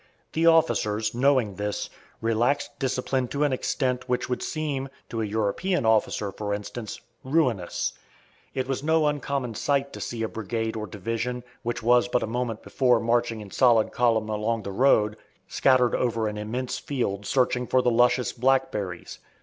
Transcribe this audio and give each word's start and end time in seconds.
The 0.33 0.47
officers, 0.47 1.13
knowing 1.13 1.57
this, 1.57 1.87
relaxed 2.21 2.79
discipline 2.79 3.27
to 3.27 3.43
an 3.43 3.53
extent 3.53 4.09
which 4.09 4.29
would 4.29 4.41
seem, 4.41 4.89
to 5.09 5.21
a 5.21 5.25
European 5.25 5.85
officer, 5.85 6.31
for 6.31 6.55
instance, 6.55 6.99
ruinous. 7.23 7.93
It 8.55 8.67
was 8.67 8.81
no 8.81 9.05
uncommon 9.05 9.53
sight 9.53 9.93
to 9.93 10.01
see 10.01 10.23
a 10.23 10.27
brigade 10.27 10.75
or 10.75 10.87
division, 10.87 11.43
which 11.61 11.83
was 11.83 12.07
but 12.07 12.23
a 12.23 12.25
moment 12.25 12.63
before 12.63 12.99
marching 12.99 13.41
in 13.41 13.51
solid 13.51 13.91
column 13.91 14.27
along 14.29 14.63
the 14.63 14.71
road, 14.71 15.17
scattered 15.47 15.93
over 15.93 16.27
an 16.27 16.35
immense 16.39 16.79
field 16.79 17.27
searching 17.27 17.67
for 17.67 17.83
the 17.83 17.91
luscious 17.91 18.33
blackberries. 18.33 19.19